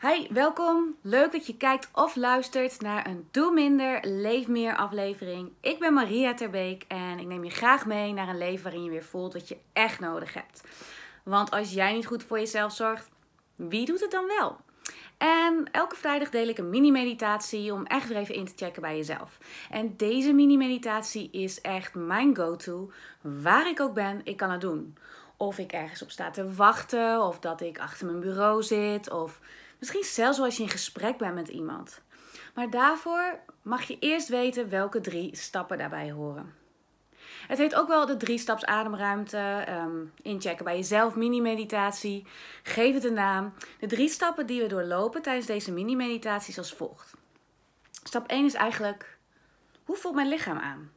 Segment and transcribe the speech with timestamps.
[0.00, 0.96] Hi, welkom.
[1.02, 5.52] Leuk dat je kijkt of luistert naar een Doe Minder, Leef Meer aflevering.
[5.60, 8.90] Ik ben Maria Terbeek en ik neem je graag mee naar een leven waarin je
[8.90, 10.64] weer voelt wat je echt nodig hebt.
[11.22, 13.08] Want als jij niet goed voor jezelf zorgt,
[13.56, 14.56] wie doet het dan wel?
[15.16, 18.96] En elke vrijdag deel ik een mini-meditatie om echt weer even in te checken bij
[18.96, 19.38] jezelf.
[19.70, 22.90] En deze mini-meditatie is echt mijn go-to.
[23.20, 24.96] Waar ik ook ben, ik kan het doen.
[25.36, 29.40] Of ik ergens op sta te wachten, of dat ik achter mijn bureau zit, of
[29.78, 32.00] misschien zelfs als je in gesprek bent met iemand.
[32.54, 36.54] Maar daarvoor mag je eerst weten welke drie stappen daarbij horen.
[37.48, 42.26] Het heet ook wel de drie staps ademruimte, um, inchecken bij jezelf, mini-meditatie.
[42.62, 43.52] Geef het een naam.
[43.80, 47.14] De drie stappen die we doorlopen tijdens deze mini-meditatie is als volgt.
[48.02, 49.18] Stap 1 is eigenlijk,
[49.84, 50.90] hoe voelt mijn lichaam aan?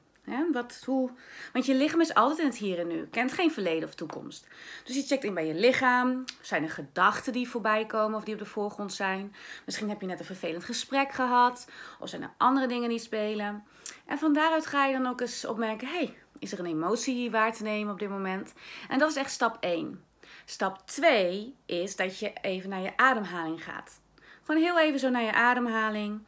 [0.52, 1.12] Wat, hoe,
[1.54, 4.48] want je lichaam is altijd in het hier en nu, kent geen verleden of toekomst.
[4.84, 6.24] Dus je checkt in bij je lichaam.
[6.42, 9.36] Zijn er gedachten die voorbij komen of die op de voorgrond zijn?
[9.66, 11.68] Misschien heb je net een vervelend gesprek gehad,
[12.00, 13.64] of zijn er andere dingen die spelen.
[14.06, 17.54] En van daaruit ga je dan ook eens opmerken: hey, is er een emotie waar
[17.54, 18.54] te nemen op dit moment?
[18.90, 20.04] En dat is echt stap 1.
[20.46, 24.00] Stap 2 is dat je even naar je ademhaling gaat.
[24.44, 26.26] Gewoon heel even zo naar je ademhaling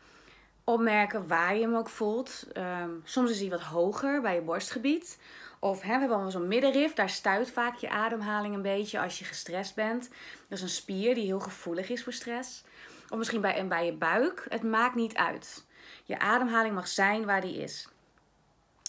[0.63, 2.45] opmerken waar je hem ook voelt.
[2.53, 5.19] Ehm, soms is hij wat hoger bij je borstgebied.
[5.59, 9.19] Of hè, we hebben allemaal zo'n middenrif, daar stuit vaak je ademhaling een beetje als
[9.19, 10.09] je gestrest bent.
[10.47, 12.63] Dat is een spier die heel gevoelig is voor stress.
[13.09, 14.45] Of misschien bij, en bij je buik.
[14.49, 15.65] Het maakt niet uit.
[16.03, 17.87] Je ademhaling mag zijn waar die is.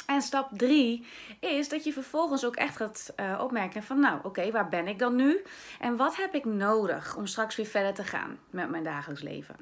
[0.06, 1.06] En stap 3
[1.40, 4.98] is dat je vervolgens ook echt gaat uh, opmerken van nou oké, waar ben ik
[4.98, 5.42] dan nu?
[5.80, 9.56] En wat heb ik nodig om straks weer verder te gaan met mijn dagelijks leven?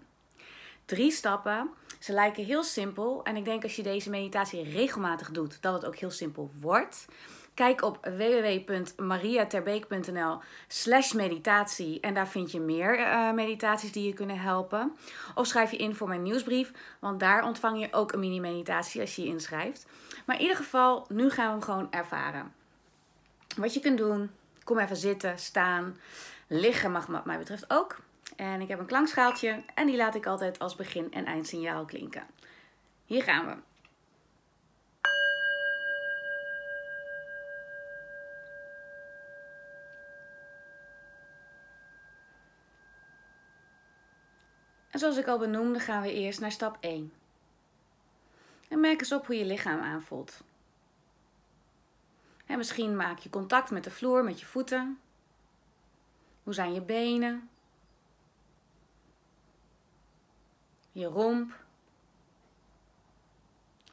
[0.84, 1.70] Drie stappen
[2.02, 5.84] ze lijken heel simpel en ik denk als je deze meditatie regelmatig doet, dat het
[5.84, 7.06] ook heel simpel wordt.
[7.54, 14.38] Kijk op www.mariaterbeek.nl slash meditatie en daar vind je meer uh, meditaties die je kunnen
[14.38, 14.96] helpen.
[15.34, 19.16] Of schrijf je in voor mijn nieuwsbrief, want daar ontvang je ook een mini-meditatie als
[19.16, 19.86] je je inschrijft.
[20.26, 22.52] Maar in ieder geval, nu gaan we hem gewoon ervaren.
[23.56, 24.30] Wat je kunt doen,
[24.64, 25.96] kom even zitten, staan,
[26.46, 27.96] liggen mag wat mij betreft ook.
[28.36, 32.26] En ik heb een klankschaaltje en die laat ik altijd als begin- en eindsignaal klinken.
[33.04, 33.56] Hier gaan we.
[44.90, 47.12] En zoals ik al benoemde, gaan we eerst naar stap 1.
[48.68, 50.42] En merk eens op hoe je lichaam aanvoelt.
[52.46, 55.00] En misschien maak je contact met de vloer met je voeten.
[56.42, 57.50] Hoe zijn je benen?
[60.92, 61.52] Je romp,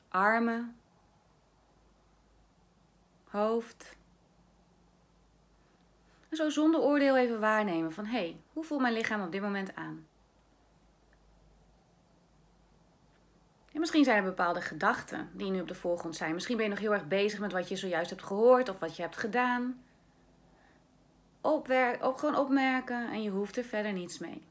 [0.08, 0.76] armen,
[3.24, 3.98] hoofd.
[6.30, 9.42] En zo zonder oordeel even waarnemen van hé, hey, hoe voelt mijn lichaam op dit
[9.42, 10.08] moment aan?
[13.72, 16.34] En misschien zijn er bepaalde gedachten die nu op de voorgrond zijn.
[16.34, 18.96] Misschien ben je nog heel erg bezig met wat je zojuist hebt gehoord of wat
[18.96, 19.84] je hebt gedaan.
[21.42, 24.44] Opwer op, gewoon opmerken en je hoeft er verder niets mee.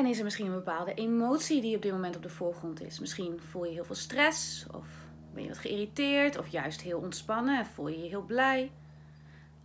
[0.00, 3.00] En is er misschien een bepaalde emotie die op dit moment op de voorgrond is?
[3.00, 4.86] Misschien voel je heel veel stress, of
[5.32, 8.72] ben je wat geïrriteerd, of juist heel ontspannen en voel je je heel blij.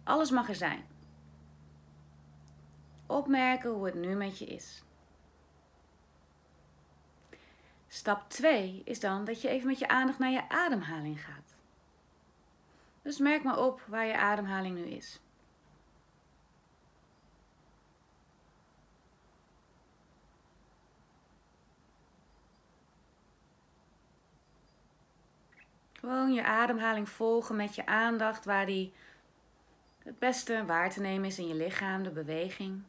[0.03, 0.85] Alles mag er zijn.
[3.05, 4.83] Opmerken hoe het nu met je is.
[7.87, 11.55] Stap 2 is dan dat je even met je aandacht naar je ademhaling gaat.
[13.01, 15.19] Dus merk maar op waar je ademhaling nu is.
[25.99, 28.93] Gewoon je ademhaling volgen met je aandacht waar die
[30.03, 32.83] het beste waar te nemen is in je lichaam, de beweging.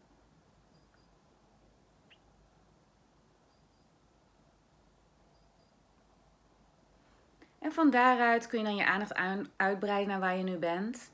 [7.58, 9.14] En van daaruit kun je dan je aandacht
[9.56, 11.10] uitbreiden naar waar je nu bent.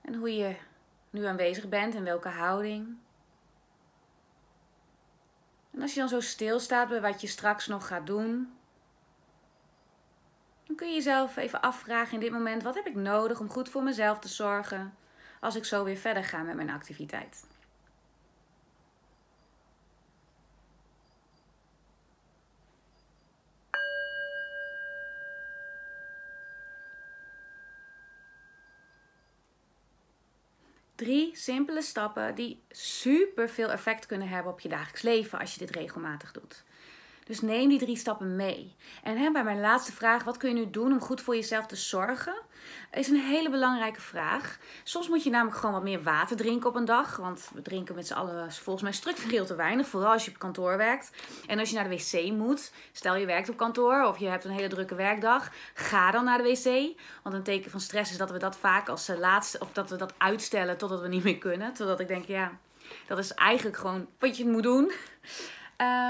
[0.00, 0.56] En hoe je
[1.10, 2.96] nu aanwezig bent, in welke houding.
[5.70, 8.52] En als je dan zo stilstaat bij wat je straks nog gaat doen,
[10.72, 13.68] dan kun je jezelf even afvragen in dit moment: wat heb ik nodig om goed
[13.68, 14.94] voor mezelf te zorgen
[15.40, 17.44] als ik zo weer verder ga met mijn activiteit?
[30.94, 35.58] Drie simpele stappen die super veel effect kunnen hebben op je dagelijks leven als je
[35.58, 36.64] dit regelmatig doet.
[37.24, 38.74] Dus neem die drie stappen mee.
[39.02, 41.66] En hè, bij mijn laatste vraag, wat kun je nu doen om goed voor jezelf
[41.66, 42.34] te zorgen?
[42.90, 44.58] Is een hele belangrijke vraag.
[44.82, 47.16] Soms moet je namelijk gewoon wat meer water drinken op een dag.
[47.16, 49.86] Want we drinken met z'n allen volgens mij structureel te weinig.
[49.86, 51.12] Vooral als je op kantoor werkt.
[51.46, 52.72] En als je naar de wc moet.
[52.92, 55.50] Stel je werkt op kantoor of je hebt een hele drukke werkdag.
[55.74, 56.98] Ga dan naar de wc.
[57.22, 59.58] Want een teken van stress is dat we dat vaak als eh, laatste.
[59.60, 61.72] Of dat we dat uitstellen totdat we niet meer kunnen.
[61.72, 62.52] Totdat ik denk, ja,
[63.06, 64.92] dat is eigenlijk gewoon wat je moet doen.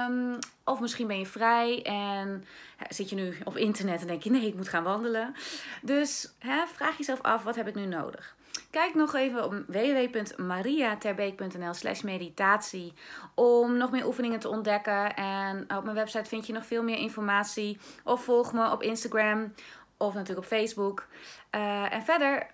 [0.08, 2.44] Um, of misschien ben je vrij en
[2.88, 5.34] zit je nu op internet en denk je nee, ik moet gaan wandelen.
[5.82, 6.34] Dus
[6.74, 8.36] vraag jezelf af, wat heb ik nu nodig?
[8.70, 12.92] Kijk nog even op www.mariaterbeek.nl slash meditatie
[13.34, 15.16] om nog meer oefeningen te ontdekken.
[15.16, 17.78] En op mijn website vind je nog veel meer informatie.
[18.04, 19.54] Of volg me op Instagram
[19.96, 21.06] of natuurlijk op Facebook.
[21.54, 22.46] Uh, en verder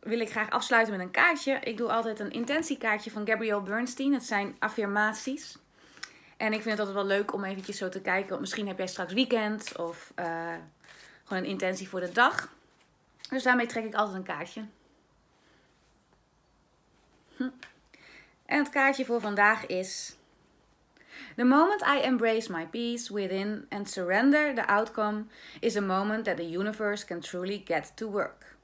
[0.00, 1.52] wil ik graag afsluiten met een kaartje.
[1.52, 4.12] Ik doe altijd een intentiekaartje van Gabrielle Bernstein.
[4.12, 5.58] Het zijn affirmaties.
[6.38, 8.40] En ik vind het altijd wel leuk om eventjes zo te kijken.
[8.40, 10.54] Misschien heb jij straks weekend of uh,
[11.24, 12.52] gewoon een intentie voor de dag.
[13.30, 14.64] Dus daarmee trek ik altijd een kaartje.
[17.36, 17.48] Hm.
[18.46, 20.16] En het kaartje voor vandaag is.
[21.36, 25.24] The moment I embrace my peace within and surrender the outcome
[25.60, 28.57] is a moment that the universe can truly get to work.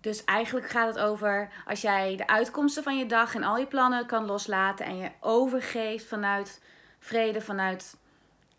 [0.00, 3.66] Dus eigenlijk gaat het over als jij de uitkomsten van je dag en al je
[3.66, 6.62] plannen kan loslaten en je overgeeft vanuit
[6.98, 7.96] vrede, vanuit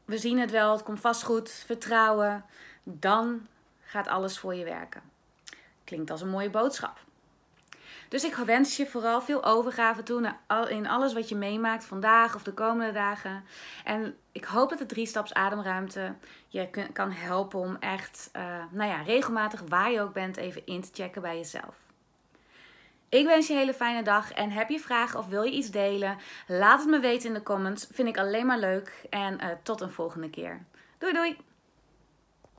[0.05, 2.45] we zien het wel, het komt vast goed, vertrouwen,
[2.83, 3.47] dan
[3.81, 5.01] gaat alles voor je werken.
[5.83, 6.99] Klinkt als een mooie boodschap.
[8.09, 10.35] Dus ik wens je vooral veel overgave toe
[10.69, 13.43] in alles wat je meemaakt vandaag of de komende dagen.
[13.83, 16.15] En ik hoop dat de drie staps ademruimte
[16.47, 18.41] je kan helpen om echt, uh,
[18.71, 21.75] nou ja, regelmatig waar je ook bent, even in te checken bij jezelf.
[23.09, 25.71] Ik wens je een hele fijne dag en heb je vragen of wil je iets
[25.71, 26.17] delen?
[26.47, 27.87] Laat het me weten in de comments.
[27.91, 29.05] Vind ik alleen maar leuk.
[29.09, 30.65] En uh, tot een volgende keer.
[30.97, 31.48] Doei doei!